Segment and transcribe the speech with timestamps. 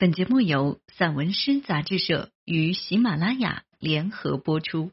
[0.00, 4.92] 本节目由散文诗杂志社与喜马拉雅联合播出。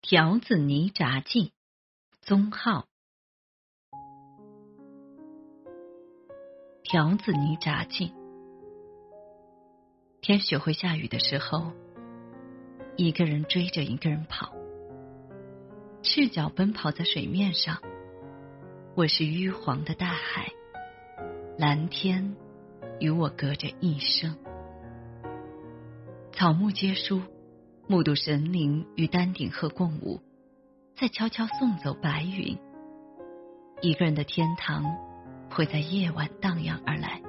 [0.00, 1.52] 条子泥札记，
[2.22, 2.86] 宗浩。
[6.82, 8.14] 条子泥札记。
[10.22, 11.74] 天雪会下雨的时候，
[12.96, 14.54] 一个人追着一个人跑，
[16.02, 17.82] 赤脚奔跑在水面上。
[18.94, 20.50] 我是淤黄的大海，
[21.58, 22.34] 蓝天。
[23.00, 24.36] 与我隔着一生，
[26.34, 27.22] 草木皆书，
[27.88, 30.20] 目睹神灵与丹顶鹤共舞，
[30.94, 32.58] 在悄悄送走白云。
[33.80, 34.84] 一个人的天堂
[35.50, 37.22] 会在夜晚荡漾而来。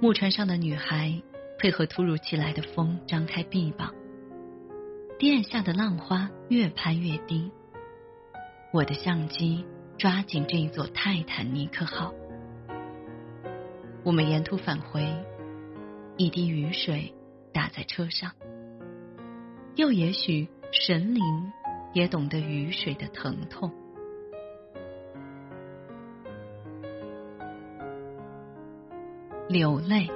[0.00, 1.22] 木船上的女孩
[1.58, 3.94] 配合突如其来的风，张开臂膀。
[5.18, 7.52] 殿下的浪花越拍越低。
[8.72, 9.66] 我的相机
[9.98, 12.14] 抓紧这一座泰坦尼克号。
[14.08, 15.06] 我们沿途返回，
[16.16, 17.12] 一滴雨水
[17.52, 18.32] 打在车上。
[19.76, 21.52] 又也许神灵
[21.92, 23.70] 也懂得雨水的疼痛。
[29.46, 30.10] 流泪。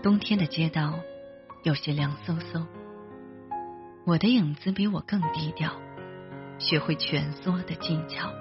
[0.00, 1.00] 冬天的街道
[1.64, 2.64] 有些凉飕飕。
[4.04, 5.72] 我的影子比我更低调，
[6.60, 8.32] 学会蜷缩的技巧。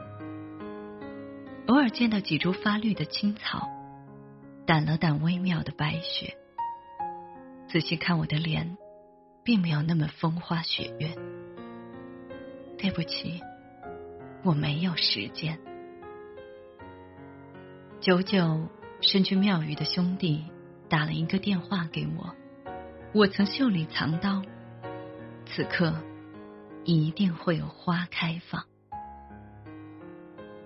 [1.67, 3.67] 偶尔见到几株发绿的青草，
[4.67, 6.37] 掸了掸微妙的白雪。
[7.67, 8.77] 仔细看我的脸，
[9.43, 11.15] 并没有那么风花雪月。
[12.77, 13.41] 对不起，
[14.43, 15.59] 我没有时间。
[17.99, 18.69] 久久
[19.01, 20.45] 身居庙宇的兄弟
[20.87, 22.35] 打了一个电话给我，
[23.11, 24.43] 我曾袖里藏刀，
[25.47, 25.95] 此刻
[26.83, 28.63] 一定会有花开放。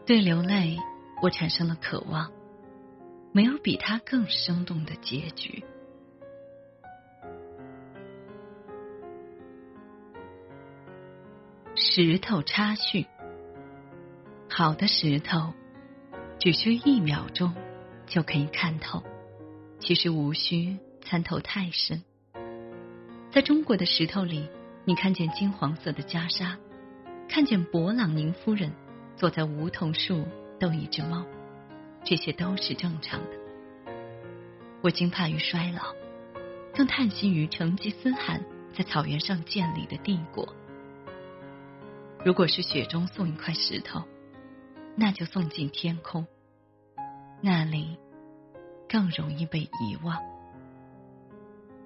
[0.06, 0.78] 对流泪。
[1.22, 2.32] 我产生了渴望，
[3.34, 5.64] 没有比它更生动的结局。
[11.76, 13.06] 石头插叙：
[14.50, 15.54] 好的石头，
[16.40, 17.54] 只需一秒钟
[18.06, 19.04] 就可以看透，
[19.80, 22.04] 其实无需参透太深。
[23.32, 24.50] 在中国的石头里，
[24.86, 26.58] 你看见金黄色的袈裟，
[27.28, 28.74] 看见勃朗宁夫人
[29.16, 30.26] 坐在梧桐树。
[30.60, 31.26] 逗一只猫，
[32.04, 33.32] 这些都是正常的。
[34.82, 35.96] 我惊怕于衰老，
[36.76, 38.44] 更叹息于成吉思汗
[38.74, 40.54] 在草原上建立的帝国。
[42.24, 44.04] 如果是雪中送一块石头，
[44.96, 46.28] 那就送进天空，
[47.42, 47.98] 那里
[48.90, 50.22] 更容易被遗忘。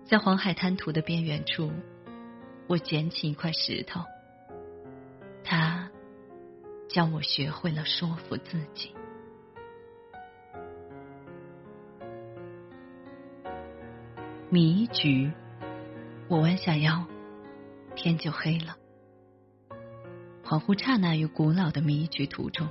[0.05, 1.71] 在黄海滩涂的边缘处，
[2.67, 4.01] 我捡起一块石头，
[5.43, 5.92] 它。
[6.93, 8.93] 教我学会了说服自己。
[14.51, 15.31] 迷局，
[16.27, 17.03] 我弯下腰，
[17.95, 18.77] 天就黑了。
[20.45, 22.69] 恍惚刹那于古老的迷局途中，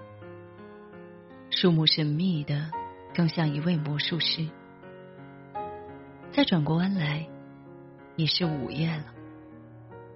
[1.50, 2.70] 树木神秘的，
[3.12, 4.48] 更像一位魔术师。
[6.30, 7.28] 再转过弯来，
[8.14, 9.06] 已是午夜了。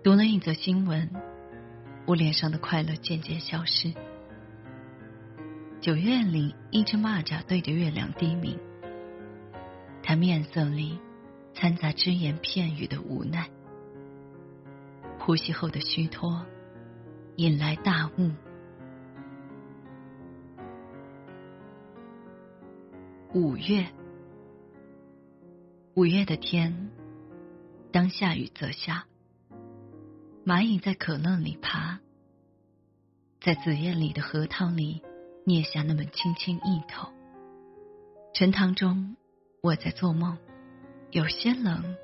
[0.04, 1.10] 读了一则新闻。
[2.06, 3.92] 我脸上的快乐渐渐消失。
[5.80, 8.58] 九月里，一只蚂蚱对着月亮低鸣，
[10.02, 11.00] 他面色里
[11.52, 13.50] 掺杂只言片语的无奈。
[15.18, 16.46] 呼吸后的虚脱，
[17.34, 18.30] 引来大雾。
[23.34, 23.84] 五月，
[25.94, 26.90] 五月的天，
[27.90, 29.06] 当下雨则下。
[30.46, 31.98] 蚂蚁在可乐里爬，
[33.40, 35.02] 在紫燕里的荷塘里
[35.44, 37.12] 捏下那么轻轻一口。
[38.32, 39.16] 晨塘中，
[39.60, 40.38] 我在做梦，
[41.10, 41.96] 有些冷。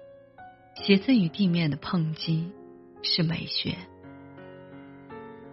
[0.74, 2.50] 鞋子与地面的碰击
[3.04, 3.76] 是美学。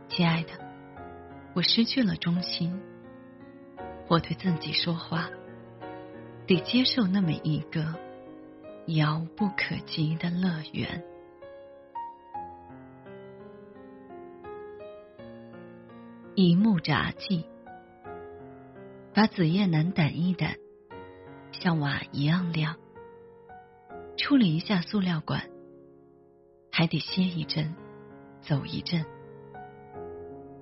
[0.08, 0.50] 亲爱的，
[1.54, 2.82] 我失去了中心。
[4.08, 5.30] 我对自己说话，
[6.48, 7.94] 得接受那么一个
[8.88, 11.04] 遥不可及的乐园。
[16.42, 17.44] 一目札记，
[19.14, 20.56] 把紫叶楠掸一掸，
[21.52, 22.78] 像瓦一样亮。
[24.16, 25.50] 处理一下塑料管，
[26.72, 27.76] 还得歇一阵，
[28.40, 29.06] 走一阵。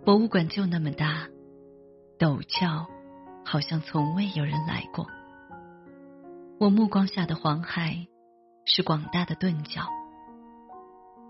[0.04, 1.30] 博物馆就那么大，
[2.18, 2.88] 陡峭，
[3.46, 5.06] 好像从未有人来过。
[6.60, 8.08] 我目光下的黄海
[8.66, 9.84] 是广大的钝角，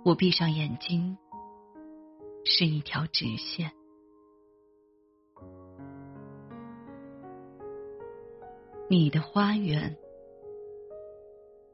[0.06, 1.18] 我闭上眼睛，
[2.46, 3.74] 是一条直线。
[8.89, 9.98] 你的花园。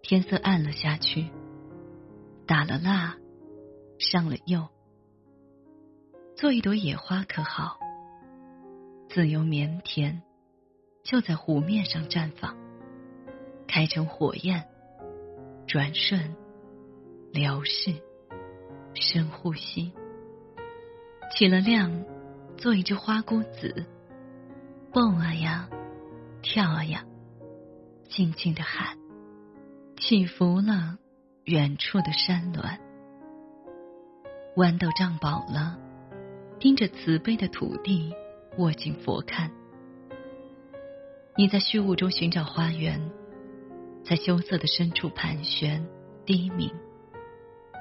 [0.01, 1.29] 天色暗了下去，
[2.47, 3.17] 打了蜡，
[3.99, 4.67] 上了釉。
[6.35, 7.77] 做一朵野花可好？
[9.09, 10.23] 自由绵甜，
[11.03, 12.57] 就在湖面上绽放，
[13.67, 14.67] 开成火焰，
[15.67, 16.35] 转瞬
[17.31, 17.93] 流逝，
[18.95, 19.93] 深呼吸，
[21.31, 22.03] 起了亮，
[22.57, 23.85] 做一只花姑子，
[24.91, 25.69] 蹦啊呀，
[26.43, 27.05] 跳呀，
[28.09, 28.97] 静静的喊，
[29.97, 30.97] 起伏了
[31.45, 32.77] 远处的山峦，
[34.57, 35.79] 豌豆胀饱了。
[36.59, 38.13] 盯着慈悲的土地，
[38.57, 39.49] 握紧佛龛。
[41.35, 43.09] 你在虚无中寻找花园，
[44.05, 45.85] 在羞涩的深处盘旋
[46.25, 46.69] 低鸣，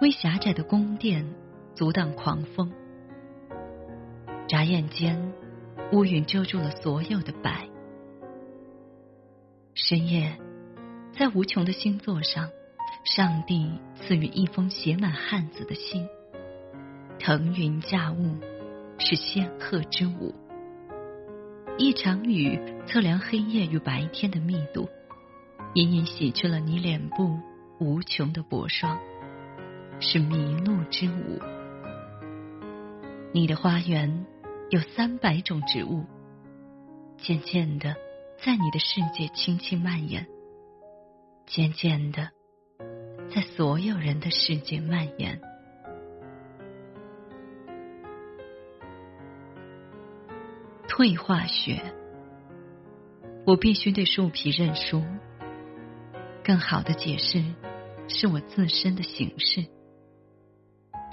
[0.00, 1.32] 为狭窄的宫殿
[1.74, 2.72] 阻挡狂风。
[4.48, 5.32] 眨眼间，
[5.92, 7.68] 乌云遮住了所有的白。
[9.74, 10.38] 深夜，
[11.12, 12.50] 在无穷的星座上，
[13.04, 16.06] 上帝赐予一封写满汉字的信，
[17.18, 18.36] 腾云驾雾。
[18.98, 20.32] 是仙鹤之舞，
[21.76, 24.88] 一场雨测量黑夜与白天的密度，
[25.74, 27.36] 隐隐洗去了你脸部
[27.80, 28.96] 无穷的薄霜，
[29.98, 31.40] 是迷路之舞。
[33.32, 34.24] 你的花园
[34.70, 36.04] 有三百种植物，
[37.16, 37.96] 渐渐的
[38.44, 40.26] 在你的世界轻轻蔓延，
[41.46, 42.30] 渐渐的
[43.32, 45.40] 在所有人的世界蔓延。
[50.88, 51.94] 退化学，
[53.46, 55.04] 我必须对树皮认输。
[56.42, 57.44] 更好的解释
[58.08, 59.64] 是我自身的形式。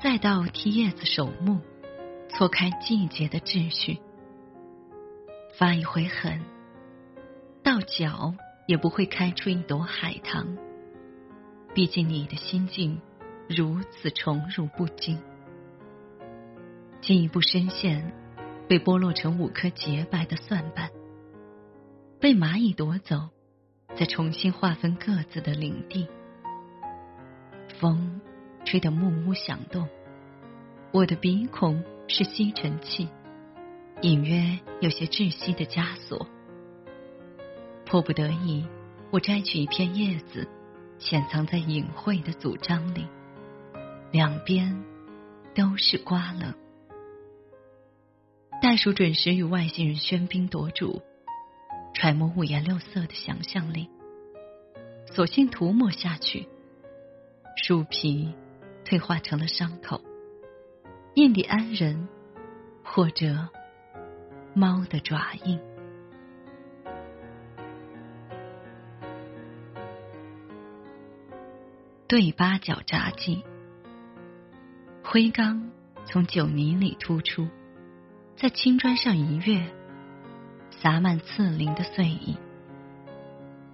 [0.01, 1.59] 再到替叶子守墓，
[2.27, 3.99] 错开季节的秩序，
[5.53, 6.41] 发一回狠，
[7.69, 8.33] 到脚
[8.65, 10.57] 也不会开出一朵海棠。
[11.75, 12.99] 毕竟你的心境
[13.47, 15.19] 如此宠辱不惊，
[16.99, 18.11] 进一步深陷。
[18.67, 20.91] 被剥落成五颗洁白的蒜瓣，
[22.19, 23.29] 被蚂蚁夺走，
[23.95, 26.07] 再重新划分各自的领地。
[27.79, 28.21] 风
[28.63, 29.87] 吹得木屋响动，
[30.91, 33.09] 我的鼻孔是吸尘器，
[34.01, 36.27] 隐约有些窒息的枷锁。
[37.89, 38.63] 迫不得已，
[39.09, 40.47] 我摘取一片叶子，
[40.99, 43.07] 潜藏在隐晦的组章里，
[44.11, 44.83] 两边
[45.55, 46.53] 都是刮冷。
[48.61, 51.01] 袋鼠准时与外星人喧宾夺主，
[51.95, 53.89] 揣摩五颜六色的想象力，
[55.07, 56.47] 索性涂抹下去。
[57.55, 58.35] 树皮
[58.85, 59.99] 退化成了伤口，
[61.15, 62.07] 印第安人
[62.83, 63.49] 或者
[64.53, 65.59] 猫的爪印。
[72.09, 73.43] 对八角札记，
[75.03, 75.69] 灰缸
[76.07, 77.47] 从酒泥里突出。
[78.35, 79.63] 在青砖上一跃，
[80.71, 82.35] 洒满刺鳞的碎意。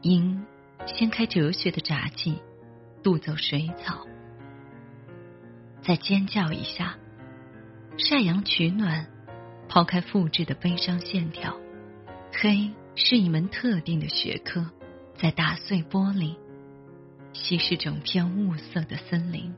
[0.02, 0.46] 鹰
[0.86, 2.42] 掀开哲学的札记，
[3.02, 4.06] 渡走水草。
[5.82, 6.98] 再尖叫一下，
[7.98, 9.08] 晒阳取暖，
[9.70, 11.56] 抛开复制的悲伤线条。
[12.34, 14.70] 黑是一门特定的学科，
[15.16, 16.36] 在打碎玻璃，
[17.36, 19.54] 稀释整片雾色的森林。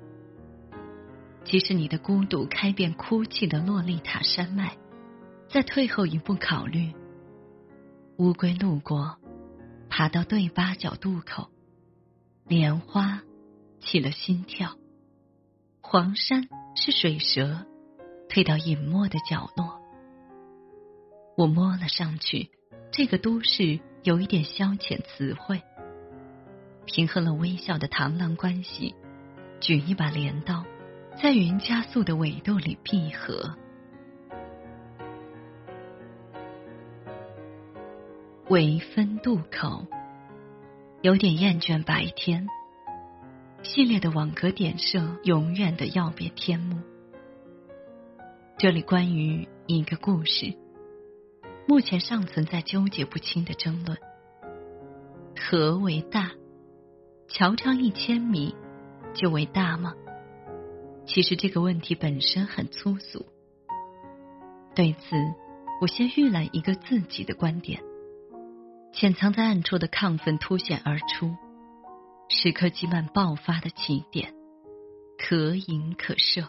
[1.45, 4.75] 即使你的孤独开遍哭泣的洛丽塔山脉。
[5.49, 6.93] 再退后一步考虑，
[8.17, 9.17] 乌龟路过，
[9.89, 11.47] 爬到对八角渡口，
[12.45, 13.21] 莲花
[13.79, 14.75] 起了心跳。
[15.79, 17.65] 黄山是水蛇，
[18.27, 19.79] 退到隐没的角落。
[21.37, 22.51] 我摸了上去，
[22.91, 25.61] 这个都市有一点消遣词汇，
[26.87, 28.95] 平衡了微笑的螳螂关系。
[29.59, 30.63] 举一把镰刀，
[31.21, 33.55] 在云加速的纬度里闭合。
[38.49, 39.85] 微分渡口，
[41.01, 42.47] 有点厌倦白天。
[43.63, 46.79] 系列的网格点射，永远的要变天幕。
[48.57, 50.55] 这里关于一个故事，
[51.67, 53.97] 目前尚存在纠结不清的争论。
[55.35, 56.31] 何为大？
[57.29, 58.55] 桥长一千米
[59.13, 59.93] 就为大吗？
[61.05, 63.25] 其实这个问题本身很粗俗。
[64.73, 65.15] 对此，
[65.81, 67.81] 我先预览一个自己的观点。
[68.93, 71.35] 潜藏在暗处的亢奋凸显而出，
[72.29, 74.33] 时刻积满爆发的起点，
[75.17, 76.47] 可饮可射。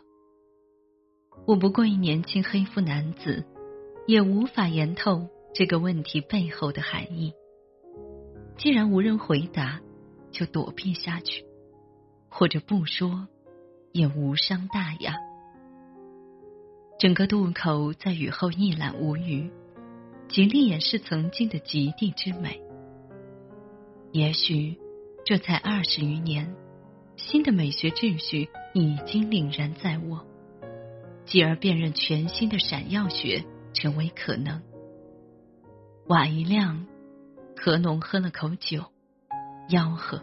[1.47, 3.44] 我不过一年轻黑肤男子，
[4.06, 7.32] 也无法言透这个问题背后的含义。
[8.56, 9.80] 既然无人回答，
[10.30, 11.44] 就躲避下去，
[12.28, 13.28] 或者不说，
[13.92, 15.16] 也无伤大雅。
[16.99, 19.50] 整个渡口在雨后一览无余，
[20.28, 22.61] 极力掩饰曾经的极地之美。
[24.12, 24.78] 也许
[25.25, 26.54] 这才二十余年，
[27.16, 30.26] 新的美学秩序已经凛然在握，
[31.25, 33.44] 继而辨认全新的闪耀学
[33.75, 34.62] 成为可能。
[36.06, 36.87] 瓦一亮，
[37.56, 38.87] 何农喝了口酒，
[39.68, 40.22] 吆喝：“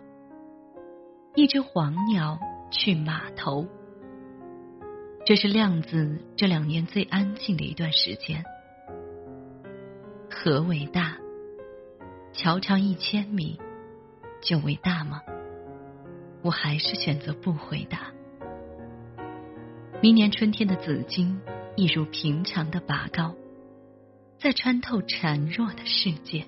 [1.36, 2.40] 一只黄鸟
[2.72, 3.68] 去码头。”
[5.26, 8.44] 这是亮子这两年最安静的一段时间。
[10.30, 11.18] 何伟大，
[12.34, 13.60] 桥长一千米，
[14.42, 15.22] 就伟大吗？
[16.44, 18.12] 我还是选择不回答。
[20.02, 21.42] 明年春天的紫荆，
[21.76, 23.34] 一如平常的拔高，
[24.38, 26.46] 在穿透孱弱的世界。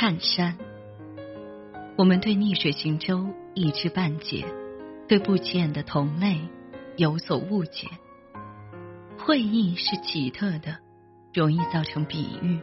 [0.00, 0.56] 看山。
[1.98, 4.46] 我们对逆水行舟一知半解，
[5.06, 6.40] 对不起眼的同类
[6.96, 7.86] 有所误解。
[9.18, 10.78] 会意是奇特的，
[11.34, 12.60] 容易造成比喻。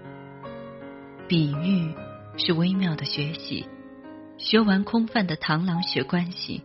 [1.28, 1.94] 比喻
[2.40, 3.68] 是微妙的学习。
[4.40, 6.64] 学完空泛的螳螂学关系，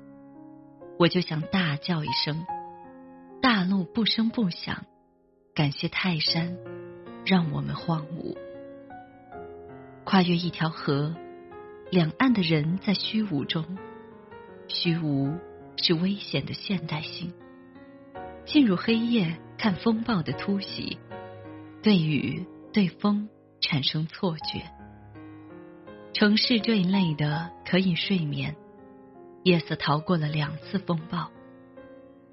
[0.99, 2.47] 我就想大叫一声：
[3.43, 4.87] 大陆不声不响，
[5.55, 6.57] 感谢泰山，
[7.27, 8.39] 让我们荒芜。
[10.05, 11.15] 跨越一条河。
[11.91, 13.77] 两岸的人在虚无中，
[14.67, 15.35] 虚无
[15.77, 17.33] 是危险的现代性。
[18.47, 20.99] 进入黑夜看风暴的突袭，
[21.83, 23.29] 对雨对风
[23.61, 24.65] 产生错觉。
[26.15, 28.57] 城市这一类的可以睡眠。
[29.45, 31.31] 夜色逃过了两次风暴，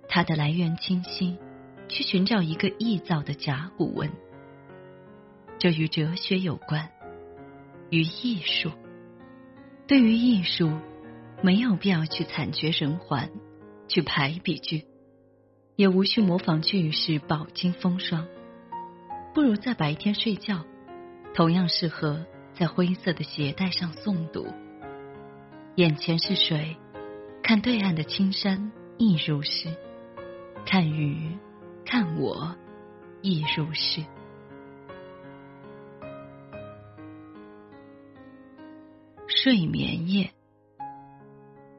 [0.07, 1.37] 它的来源清晰，
[1.87, 4.09] 去寻找一个臆造的甲骨文。
[5.57, 6.89] 这与哲学有关，
[7.89, 8.71] 与艺术。
[9.87, 10.71] 对于艺术，
[11.41, 13.31] 没有必要去惨绝人寰，
[13.87, 14.85] 去排比句，
[15.75, 18.27] 也无需模仿句式饱经风霜。
[19.33, 20.65] 不如在白天睡觉，
[21.33, 24.47] 同样适合在灰色的鞋带上诵读。
[25.75, 26.77] 眼前是水，
[27.41, 29.69] 看对岸的青山亦如是；
[30.65, 31.37] 看雨，
[31.85, 32.55] 看我
[33.21, 34.03] 亦如是。
[39.49, 40.29] 睡眠夜，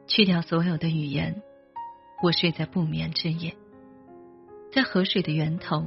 [0.08, 1.40] 去掉所有的语言，
[2.20, 3.54] 我睡在不眠之夜，
[4.72, 5.86] 在河水的源头，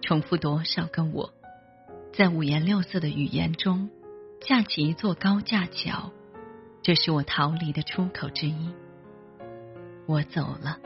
[0.00, 1.34] 重复多少个我，
[2.14, 3.90] 在五颜六色的语言中
[4.40, 6.10] 架起一座高架桥，
[6.80, 8.72] 这是我逃离的出口之一。
[10.06, 10.78] 我走了，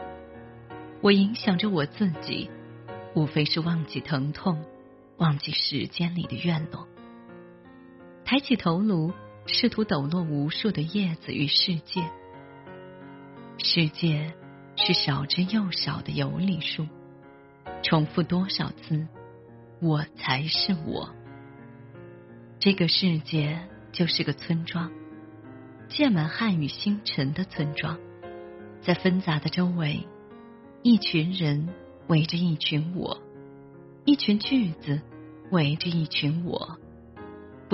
[1.00, 2.50] 我影响着我自己，
[3.14, 4.64] 无非是忘记疼痛，
[5.16, 6.78] 忘记时间里的怨怒，
[8.24, 9.12] 抬起头颅。
[9.46, 12.02] 试图抖落无数的叶子与世界，
[13.58, 14.34] 世界
[14.76, 16.86] 是少之又少的有理数。
[17.82, 19.06] 重复多少次，
[19.80, 21.14] 我才是我。
[22.58, 24.90] 这个世界就是个村庄，
[25.88, 27.98] 建满汉语星辰的村庄，
[28.80, 30.08] 在纷杂的周围，
[30.82, 31.68] 一群人
[32.06, 33.20] 围着一群我，
[34.06, 35.02] 一群句子
[35.50, 36.78] 围着一群我。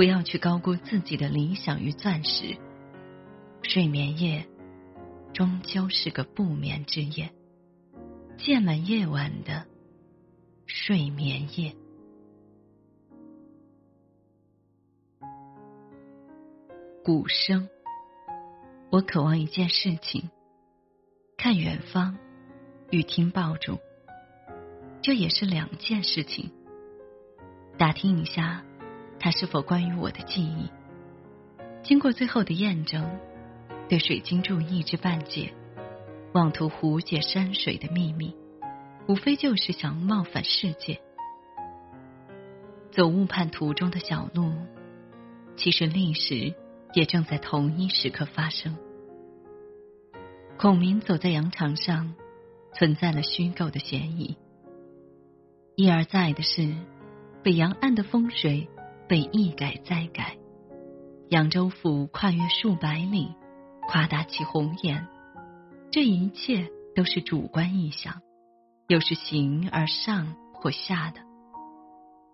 [0.00, 2.56] 不要去高估自己的理想与钻石。
[3.60, 4.48] 睡眠夜
[5.34, 7.34] 终究是个不眠之夜，
[8.38, 9.66] 渐满夜晚的
[10.64, 11.76] 睡眠夜。
[17.04, 17.68] 鼓声，
[18.90, 20.30] 我渴望一件事情：
[21.36, 22.16] 看远方
[22.90, 23.78] 与听爆竹。
[25.02, 26.50] 这也是两件事情。
[27.76, 28.64] 打听一下。
[29.20, 30.70] 它是否关于我的记忆？
[31.82, 33.20] 经过最后的验证，
[33.86, 35.52] 对水晶柱一知半解，
[36.32, 38.34] 妄图胡解山水的秘密，
[39.06, 41.00] 无非就是想冒犯世界。
[42.90, 44.52] 走误判途中的小路，
[45.54, 46.54] 其实历史
[46.94, 48.74] 也正在同一时刻发生。
[50.56, 52.14] 孔明走在羊场上，
[52.72, 54.38] 存在了虚构的嫌疑。
[55.76, 56.74] 一而再的是，
[57.42, 58.66] 北洋岸的风水。
[59.10, 60.38] 被一改再改，
[61.30, 63.34] 扬州府跨越数百里，
[63.88, 65.04] 夸大其红颜，
[65.90, 68.22] 这一切都是主观意象，
[68.86, 71.22] 又是形而上或下的。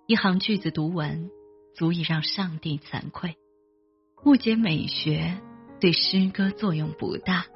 [0.07, 1.31] 一行句子读完，
[1.75, 3.37] 足以让上帝惭愧。
[4.27, 5.41] 误解美学
[5.81, 7.47] 对诗歌作用不大，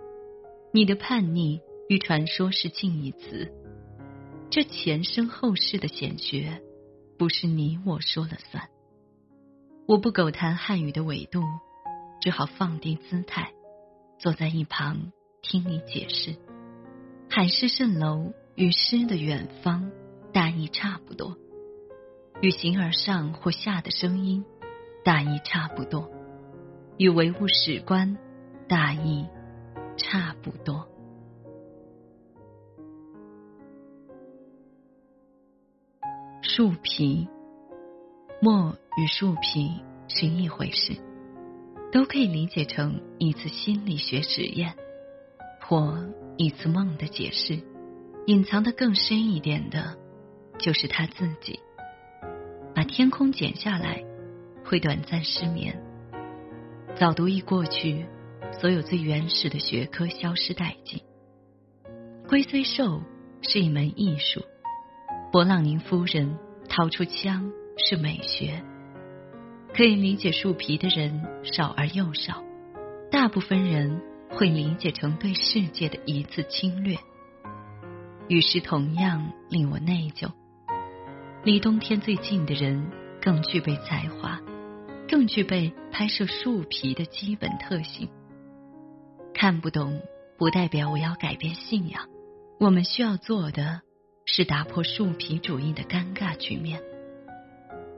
[0.72, 1.60] 你的叛逆
[1.90, 3.52] 与传说是近义词。
[4.48, 6.62] 这前生后世的显学。
[7.18, 8.66] 不是你我说了算。
[9.90, 11.42] 我不苟谈汉语的纬度，
[12.20, 13.52] 只好放低姿态，
[14.20, 15.10] 坐在一旁
[15.42, 16.36] 听你解释。
[17.28, 19.90] 海市蜃楼与诗的远方
[20.32, 21.36] 大意差不多，
[22.40, 24.44] 与形而上或下的声音
[25.04, 26.08] 大意差不多，
[26.96, 28.16] 与唯物史观
[28.68, 29.26] 大意
[29.96, 30.86] 差不多。
[36.42, 37.26] 树皮，
[38.42, 40.96] 墨与树皮是一回事，
[41.92, 44.74] 都可以理解成一次心理学实验，
[45.60, 45.98] 或
[46.38, 47.60] 一次梦的解释。
[48.26, 49.98] 隐藏的更深一点的，
[50.58, 51.60] 就是他自己。
[52.74, 54.02] 把天空剪下来，
[54.64, 55.78] 会短暂失眠。
[56.98, 58.06] 早读一过去，
[58.58, 61.02] 所有最原始的学科消失殆尽。
[62.26, 63.02] 龟虽寿
[63.42, 64.40] 是一门艺术。
[65.30, 66.38] 勃朗宁夫人
[66.70, 67.52] 掏出枪
[67.82, 68.62] 是美学，
[69.74, 72.44] 可以理解树皮的人少而又少，
[73.10, 76.96] 大部分人会理解成对世界的一次侵略。
[78.28, 80.30] 于是同样令我内疚，
[81.42, 84.38] 离冬天最近的人更具备才华，
[85.08, 88.08] 更具备拍摄树皮的基本特性。
[89.32, 90.00] 看不懂
[90.36, 92.08] 不代表我要改变信仰，
[92.58, 93.80] 我们需要做的。
[94.26, 96.80] 是打破树皮主义的尴尬局面，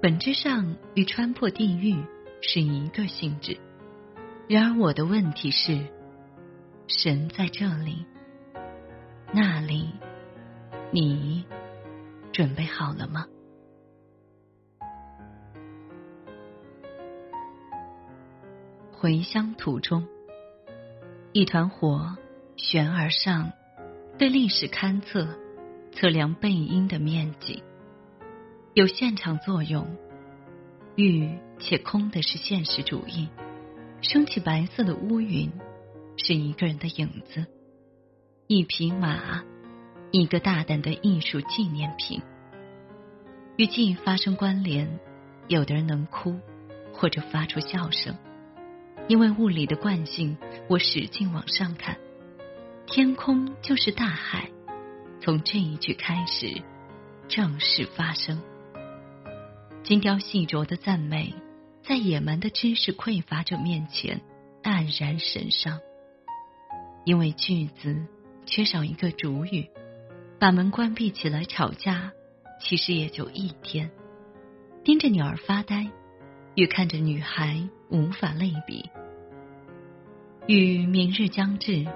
[0.03, 2.05] 本质上与穿破地狱
[2.41, 3.57] 是一个性质。
[4.49, 5.79] 然而我的问题是：
[6.89, 8.05] 神在这里，
[9.33, 9.93] 那里，
[10.91, 11.45] 你
[12.33, 13.29] 准备好了吗？
[18.91, 20.09] 回乡途中，
[21.31, 22.17] 一团火
[22.57, 23.53] 悬而上，
[24.19, 25.29] 对历史勘测。
[25.95, 27.63] 测量背阴的面积，
[28.75, 29.87] 有现场作用，
[30.97, 33.29] 欲且空的是现实主义。
[34.01, 35.53] 升起白色的乌云，
[36.17, 37.45] 是一个人的影子，
[38.47, 39.45] 一匹马，
[40.11, 42.23] 一个大胆的艺术纪念品。
[43.59, 44.99] 与记忆发生关联，
[45.49, 46.41] 有的人能哭，
[46.95, 48.17] 或者发出笑声。
[49.07, 50.39] 因为物理的惯性，
[50.71, 51.99] 我使劲往上看，
[52.87, 54.51] 天空就是大海。
[55.21, 56.63] 从这一句开始，
[57.29, 58.41] 正式发生。
[59.85, 61.35] 精雕细琢的赞美，
[61.83, 64.21] 在野蛮的知识匮乏者面前
[64.63, 65.81] 黯然神伤。
[67.05, 68.07] 因为句子
[68.47, 69.69] 缺少一个主语，
[70.39, 72.13] 把门关闭起来吵架，
[72.61, 73.91] 其实也就一天。
[74.85, 75.91] 盯着鸟儿发呆，
[76.55, 78.89] 与看着女孩无法类比。
[80.47, 81.87] 与明日将至，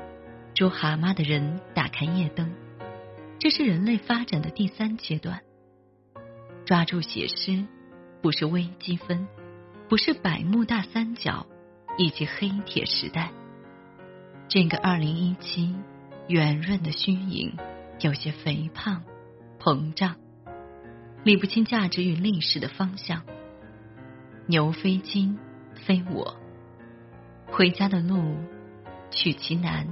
[0.55, 2.53] 捉蛤蟆的人打开夜灯。
[3.39, 5.41] 这是人类发展的第三阶段。
[6.65, 7.65] 抓住写诗，
[8.27, 9.29] 不是微积分，
[9.89, 11.47] 不是百慕大三角，
[11.97, 13.31] 以及黑铁时代。
[14.49, 15.77] 这个二零一七，
[16.27, 17.57] 圆润的虚影，
[18.01, 19.05] 有些肥胖、
[19.61, 20.17] 膨胀，
[21.23, 23.23] 理不清价值与历史的方向。
[24.49, 25.39] 牛非金，
[25.87, 26.37] 非我。
[27.47, 28.35] 回家的路，
[29.13, 29.87] 取其难，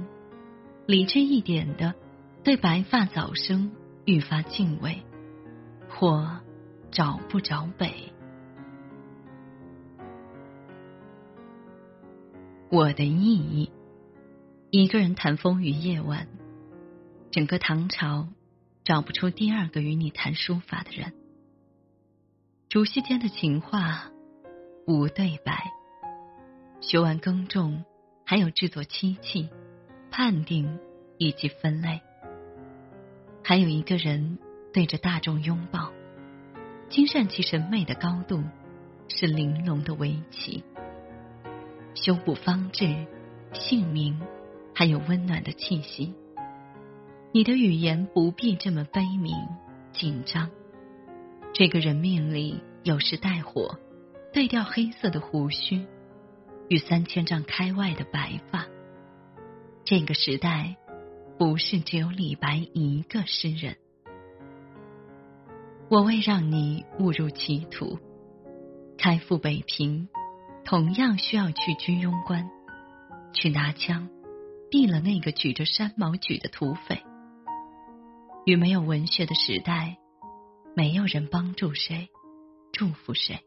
[0.85, 1.95] 理智一点的。
[2.43, 3.71] 对白发早生
[4.03, 5.03] 愈发敬畏，
[5.87, 6.41] 或
[6.91, 8.11] 找不着北。
[12.75, 13.71] 我的意义，
[14.69, 16.27] 一个人谈风雨夜晚，
[17.31, 18.27] 整个唐朝
[18.83, 21.13] 找不出第二个与你谈书法的人。
[22.67, 24.11] 竹溪间的情话
[24.85, 25.71] 无对白，
[26.81, 27.85] 学完耕种，
[28.25, 29.47] 还有制作漆器、
[30.11, 30.77] 判定
[31.17, 32.01] 以及分类。
[33.41, 34.37] 还有一个人
[34.73, 35.93] 对着大众拥抱，
[36.89, 38.43] 精善其审美的高度
[39.07, 40.65] 是玲珑的围棋，
[41.95, 43.07] 修补方志，
[43.53, 44.21] 姓名
[44.75, 46.13] 还有温暖的气息。
[47.31, 49.35] 你的语言不必这么悲鸣
[49.91, 50.51] 紧张。
[51.53, 53.79] 这个人命里有时带火，
[54.31, 55.87] 对调黑色的胡须
[56.69, 58.67] 与三千丈开外的白发。
[59.83, 60.75] 这个时代。
[61.37, 63.75] 不是只有李白一个诗人。
[65.89, 67.99] 我为让你误入歧途，
[68.97, 70.07] 开赴北平，
[70.65, 72.49] 同样需要去居庸关，
[73.33, 74.09] 去拿枪
[74.71, 77.03] 毙了那个举着山毛榉的土匪。
[78.45, 79.97] 与没有文学的时代，
[80.75, 82.09] 没有人帮助谁，
[82.73, 83.39] 祝福谁。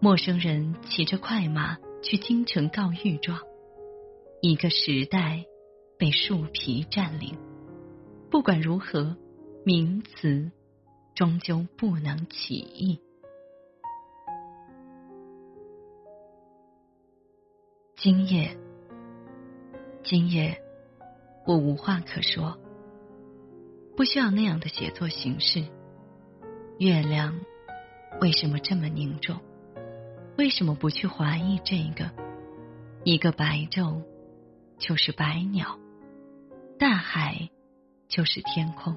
[0.00, 3.40] 陌生人骑着快马去京城告御状，
[4.40, 5.44] 一个时代。
[5.98, 7.36] 被树皮占领，
[8.30, 9.16] 不管如何，
[9.64, 10.52] 名词
[11.12, 13.00] 终究不能起义。
[18.00, 18.56] 今夜，
[20.04, 20.62] 今夜，
[21.44, 22.56] 我无话可说，
[23.96, 25.64] 不需要那样的写作形式。
[26.78, 27.40] 月亮
[28.20, 29.40] 为什么这么凝重？
[30.36, 32.08] 为什么不去怀疑这个？
[33.02, 34.04] 一个白昼
[34.78, 35.76] 就是白鸟，
[36.78, 37.50] 大海
[38.06, 38.96] 就是天空。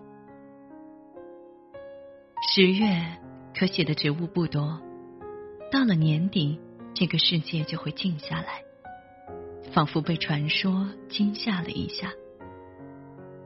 [2.53, 3.17] 十月
[3.57, 4.79] 可写的植物不多，
[5.71, 6.59] 到了年底，
[6.93, 8.63] 这个世界就会静下来。
[9.73, 12.11] 仿佛被传说惊吓了一下。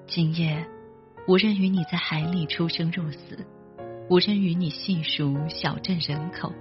[0.08, 0.66] 今夜，
[1.28, 3.46] 无人与你在海里出生入死，
[4.10, 6.54] 无人与你细数小镇人口。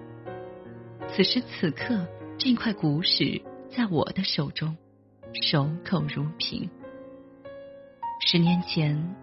[1.08, 2.06] 此时此刻，
[2.38, 3.40] 这块古史
[3.70, 4.76] 在我的手中，
[5.32, 6.68] 守口如瓶。
[8.20, 9.14] 十年前，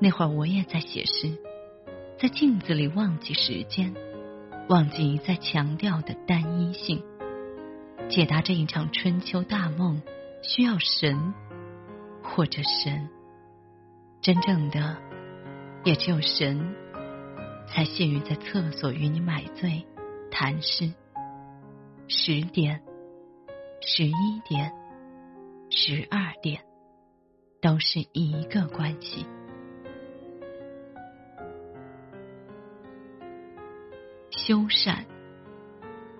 [0.00, 1.36] 那会儿我也在写诗，
[2.18, 3.92] 在镜子里忘记时间，
[4.68, 7.02] 忘记在强调的单一性。
[8.08, 10.02] 解答这一场春秋大梦，
[10.42, 11.34] 需要神
[12.22, 13.08] 或者神。
[14.20, 14.96] 真正的，
[15.84, 16.74] 也只有神，
[17.66, 19.86] 才屑于在厕所与你买醉
[20.30, 20.92] 谈诗。
[22.08, 22.82] 十点、
[23.80, 24.72] 十一点、
[25.70, 26.62] 十二点，
[27.60, 29.26] 都是一个关系。
[34.30, 35.04] 修缮，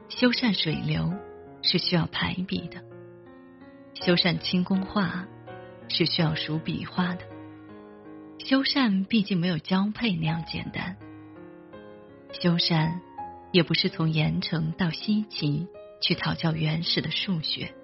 [0.08, 1.12] 修缮水流。
[1.66, 2.84] 是需要排比的，
[3.94, 5.26] 修缮清宫画
[5.88, 7.24] 是需要数笔画的。
[8.38, 10.98] 修缮毕竟没有交配那样简单，
[12.32, 13.00] 修缮
[13.50, 15.66] 也不是从盐城到西岐
[16.02, 17.74] 去讨教原始的数学。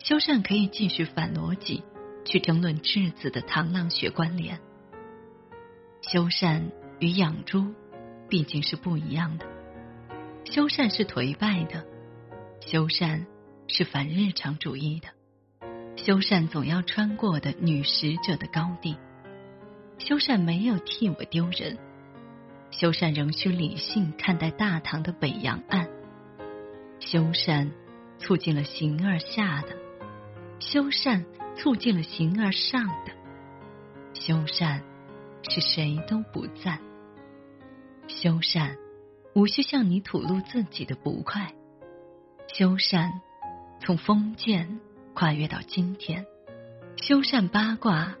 [0.00, 1.84] 修缮可以继续反逻辑
[2.24, 4.58] 去争论质子的螳螂学关联。
[6.02, 7.72] 修缮与养猪
[8.28, 9.46] 毕竟是不一样的，
[10.44, 11.86] 修缮是颓败的。
[12.60, 13.26] 修缮
[13.66, 15.08] 是反日常主义的，
[15.96, 18.96] 修缮总要穿过的女使者的高地，
[19.98, 21.78] 修缮没有替我丢人，
[22.70, 25.88] 修缮仍需理性看待大唐的北洋岸，
[27.00, 27.70] 修缮
[28.18, 29.76] 促进了形而下的，
[30.60, 31.24] 修缮
[31.56, 33.12] 促进了形而上的，
[34.14, 34.80] 修缮
[35.48, 36.78] 是谁都不赞，
[38.06, 38.76] 修缮
[39.34, 41.52] 无需向你吐露自己的不快。
[42.52, 43.12] 修缮
[43.80, 44.80] 从封建
[45.14, 46.26] 跨越到今天，
[46.96, 48.16] 修缮八卦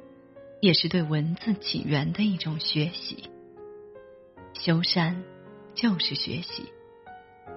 [0.60, 3.28] 也是对文字起源的一种学习。
[4.54, 5.16] 修缮
[5.74, 6.72] 就是学习，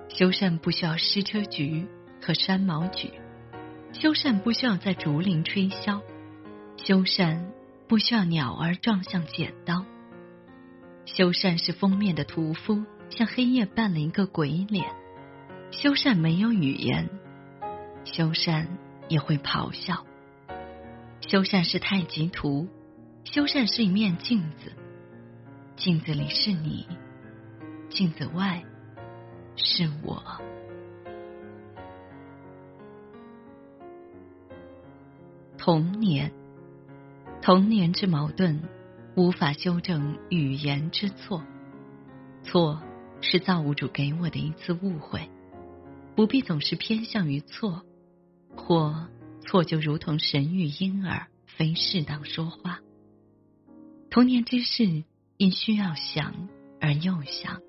[0.09, 1.87] 修缮不需要矢车菊
[2.19, 3.11] 和山毛榉，
[3.93, 6.01] 修缮不需要在竹林吹箫，
[6.77, 7.45] 修缮
[7.87, 9.85] 不需要鸟儿撞向剪刀，
[11.05, 15.02] 修缮是封面的屠夫向黑夜扮了一个鬼脸。
[15.73, 17.09] 修缮没有语言，
[18.05, 18.67] 修缮
[19.09, 20.05] 也会咆哮。
[21.19, 22.67] 修缮是太极图，
[23.23, 24.71] 修缮是一面镜子，
[25.75, 26.87] 镜子里是你，
[27.89, 28.63] 镜子外
[29.55, 30.23] 是我。
[35.57, 36.31] 童年，
[37.41, 38.61] 童年之矛盾，
[39.15, 41.43] 无法修正语言之错，
[42.43, 42.79] 错
[43.21, 45.27] 是造物主给我的一次误会。
[46.15, 47.83] 不必总是偏向于错，
[48.55, 49.09] 或
[49.41, 52.79] 错就如同神与婴儿非适当说话。
[54.09, 55.03] 童年之事
[55.37, 56.47] 因需要想
[56.79, 57.61] 而又想，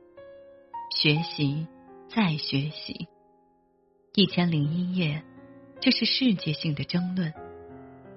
[0.94, 1.66] 学习
[2.14, 3.08] 再学习。
[4.14, 5.24] 一千零一夜，
[5.80, 7.32] 这是世界性的争论。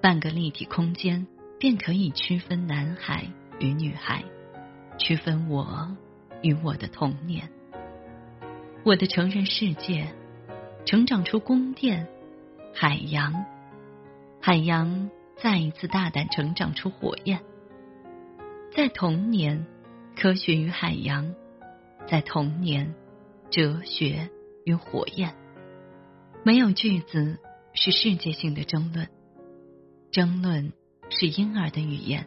[0.00, 1.26] 半个立体空间
[1.58, 3.26] 便可以区分男孩
[3.58, 4.22] 与女孩，
[4.98, 5.96] 区分我
[6.42, 7.50] 与我的童年。
[8.84, 10.14] 我的成人世界，
[10.88, 12.08] 成长出宫殿、
[12.74, 13.44] 海洋，
[14.40, 17.40] 海洋再一次大胆成长出火焰。
[18.74, 19.66] 在童年，
[20.16, 21.34] 科学与海洋；
[22.06, 22.94] 在童年，
[23.50, 24.30] 哲学
[24.64, 25.34] 与火焰。
[26.42, 27.38] 没有句子
[27.74, 29.10] 是世界性的争论，
[30.10, 30.72] 争论
[31.10, 32.26] 是婴儿的语言，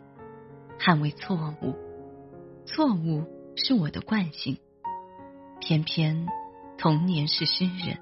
[0.78, 1.74] 捍卫错误，
[2.67, 3.24] 错误
[3.56, 4.60] 是我的惯性，
[5.60, 6.28] 偏偏。
[6.78, 8.00] 童年是诗人，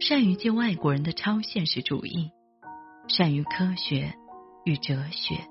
[0.00, 2.32] 善于借外国人的超现实主义，
[3.06, 4.14] 善于科学
[4.64, 5.46] 与哲学，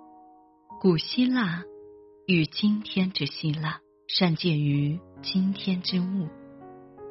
[0.81, 1.63] 古希腊
[2.25, 6.27] 与今天之希腊，善介于今天之物，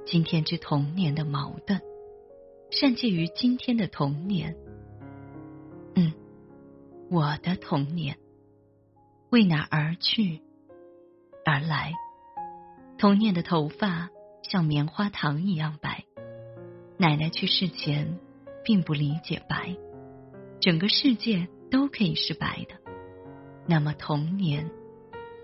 [0.05, 1.81] 今天之童年的矛盾，
[2.73, 4.57] 善介于今天的童年。
[5.95, 6.13] 嗯，
[7.09, 8.19] 我的童年
[9.31, 10.43] 为哪而去
[11.47, 11.93] 而来？
[12.99, 14.11] 童年的头发
[14.43, 16.05] 像棉花糖一样白。
[17.01, 18.19] 奶奶去世前，
[18.65, 19.77] 并不理解白，
[20.61, 22.75] 整个世界都可以是白的，
[23.69, 24.69] 那么童年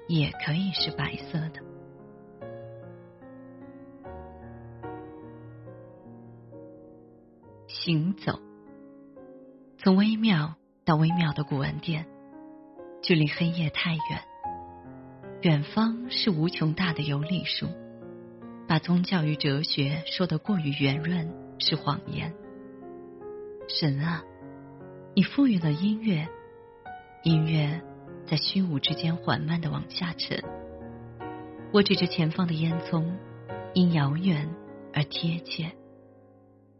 [0.08, 1.62] 也可以是白色的。
[7.68, 8.40] 行走，
[9.78, 12.06] 从微妙到微妙的古玩店，
[13.00, 14.02] 距离黑夜太远。
[15.42, 17.68] 远方是无穷大的有理数，
[18.66, 22.32] 把宗教与哲学说得过于圆润是谎言。
[23.68, 24.22] 神啊，
[25.14, 26.28] 你赋予了音乐，
[27.22, 27.80] 音乐
[28.26, 30.42] 在虚无之间缓慢的往下沉。
[31.72, 33.04] 我指着前方的烟囱，
[33.72, 34.48] 因遥远
[34.92, 35.72] 而贴切。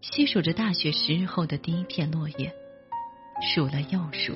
[0.01, 2.55] 细数着大雪十日后的第一片落叶，
[3.41, 4.35] 数了又数。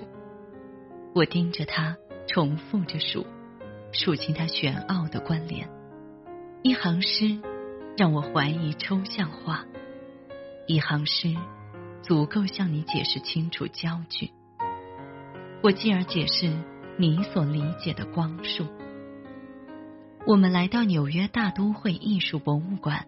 [1.15, 1.97] 我盯着它，
[2.27, 3.27] 重复着数，
[3.93, 5.69] 数清它玄奥的关联。
[6.63, 7.39] 一行诗
[7.97, 9.65] 让我怀疑抽象化，
[10.69, 11.35] 一行诗
[12.03, 14.31] 足够向你解释清楚焦距。
[15.63, 16.53] 我继而解释
[16.99, 18.67] 你所理解的光束。
[20.27, 23.07] 我们来到纽约大都会艺术博物馆。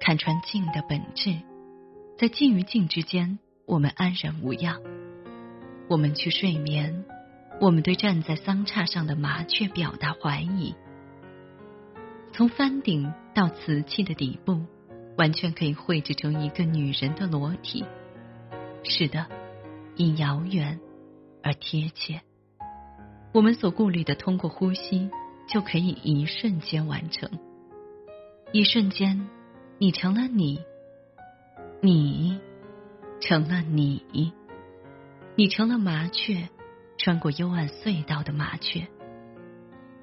[0.00, 1.36] 看穿镜的本质，
[2.18, 4.80] 在静与静之间，我们安然无恙。
[5.88, 7.04] 我们去睡眠，
[7.60, 10.74] 我们对站在桑杈上的麻雀表达怀疑。
[12.32, 14.64] 从帆顶到瓷器的底部，
[15.18, 17.84] 完全可以绘制成一个女人的裸体。
[18.82, 19.26] 是的，
[19.96, 20.80] 因遥远
[21.42, 22.22] 而贴切。
[23.34, 25.10] 我们所顾虑的，通过呼吸
[25.46, 27.28] 就可以一瞬间完成。
[28.52, 29.28] 一瞬间。
[29.80, 30.58] 你成了你，
[31.80, 32.40] 你
[33.20, 34.32] 成了你，
[35.36, 36.48] 你成了麻雀，
[36.96, 38.88] 穿过幽暗隧道的麻雀。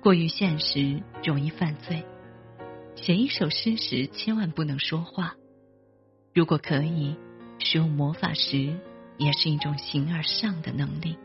[0.02, 2.06] 过于现实容易犯罪。
[2.96, 5.36] 写一首诗时千万不能说话。
[6.34, 7.16] 如果可以，
[7.60, 8.80] 使用魔法时
[9.18, 11.18] 也是一种形而上的能力。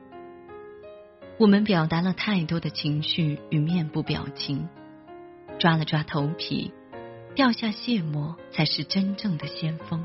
[1.38, 4.68] 我们表达了太多的情绪与面部表情，
[5.59, 6.72] 抓了抓头皮。
[7.33, 10.04] 掉下芥末才是真正的先锋。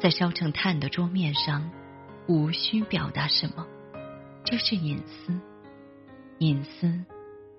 [0.00, 1.70] 在烧成炭的桌面上，
[2.28, 3.66] 无需表达什么，
[4.44, 5.40] 这是隐私。
[6.38, 7.04] 隐私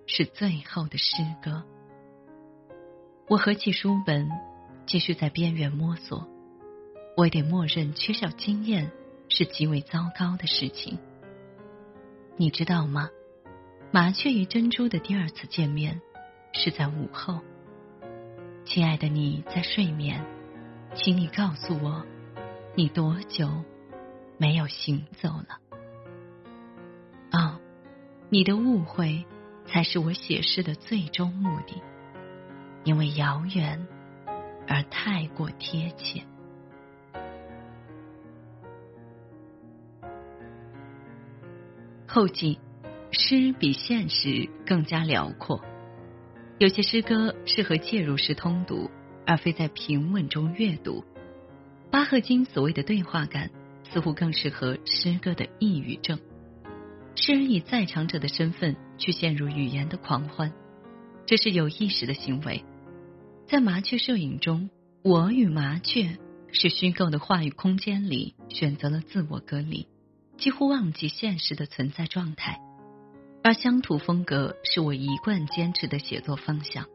[0.08, 1.66] 是最后的诗歌。
[3.30, 4.28] 我合起书本，
[4.88, 6.28] 继续在边缘摸索。
[7.16, 8.92] 我得默认缺少经验
[9.30, 10.98] 是极为糟糕的事情。
[12.38, 13.12] 你知道吗？
[13.92, 16.02] 麻雀与珍珠的第二次见面
[16.54, 17.42] 是在午后。
[18.66, 20.26] 亲爱的，你在睡眠，
[20.96, 22.04] 请你告诉我，
[22.74, 23.48] 你多久
[24.40, 25.60] 没有行走了？
[27.32, 27.60] 哦，
[28.30, 29.24] 你的误会
[29.68, 31.80] 才是我写诗的最终目的，
[32.84, 33.88] 因为遥远
[34.68, 36.24] 而太过贴切。
[42.08, 42.60] 后记：
[43.12, 45.64] 诗比现实更加辽阔。
[46.58, 48.90] 有些诗歌适合介入式通读，
[49.26, 51.06] 而非在平稳中阅读。
[51.92, 53.50] 巴赫金所谓的对话感，
[53.92, 56.20] 似乎更适合诗歌的抑郁症。
[57.16, 60.52] 诗人以在场者的身份去陷入语言的狂欢，
[61.30, 62.66] 这是有意识的行为。
[63.48, 64.72] 在麻雀摄影中，
[65.04, 66.18] 我与麻雀
[66.52, 69.88] 是虚构的话语空间里选择了自我隔离，
[70.40, 72.60] 几乎忘记现实的存在状态。
[73.44, 76.88] 而乡土风格是我一贯坚持的写作方向。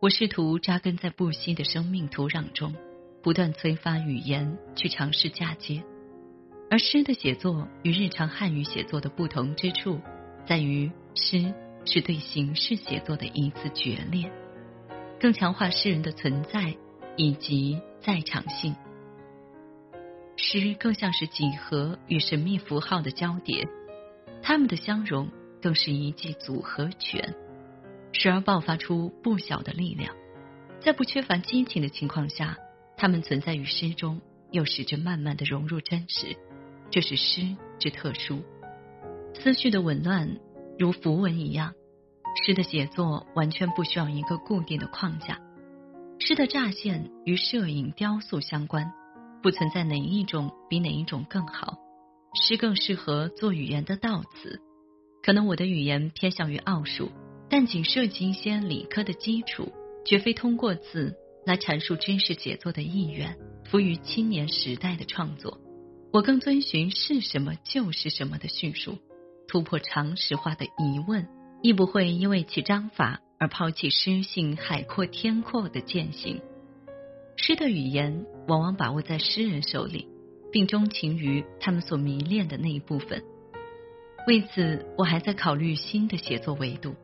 [0.00, 2.74] 我试图扎根在不息的生命土壤中，
[3.22, 5.84] 不断催发语言去尝试嫁接。
[6.70, 10.00] 而诗的写作与日常汉语写作的不同之处，
[10.46, 11.52] 在于诗
[11.84, 14.30] 是对形式写作的一次决裂，
[15.20, 16.76] 更强化诗人的存在
[17.16, 18.74] 以及在场性。
[20.36, 23.68] 诗更像是几何与神秘符号的交叠，
[24.42, 25.28] 它们的相融。
[25.62, 27.36] 更是一记组合拳，
[28.10, 30.12] 时而爆发出不小的力量。
[30.80, 32.58] 在不缺乏激情的情况下，
[32.96, 36.36] 它们存在于诗中，又使之慢慢的融入真实。
[36.90, 38.42] 这是诗之特殊。
[39.34, 40.36] 思绪的紊乱
[40.78, 41.74] 如符文一样，
[42.44, 45.38] 诗的写作完全不需要一个固定的框架。
[46.18, 48.92] 诗的乍现与摄影、雕塑相关，
[49.42, 51.78] 不存在哪一种比哪一种更好。
[52.34, 54.60] 诗更适合做语言的悼词。
[55.22, 57.10] 可能我的语言偏向于奥数，
[57.48, 59.70] 但仅涉及一些理科的基础，
[60.04, 63.36] 绝非通过字来阐述知识写作的意愿。
[63.70, 65.60] 服于青年时代的创作，
[66.12, 68.98] 我更遵循是什么就是什么的叙述，
[69.48, 71.28] 突破常识化的疑问，
[71.62, 76.40] 亦不会因为其章法而抛弃诗性海阔天阔的践行。
[77.36, 80.08] 诗的语言往往把握在诗人手里，
[80.50, 83.22] 并钟情于他们所迷恋的那一部分。
[84.26, 86.94] 为此，我还在考虑新的写作维度。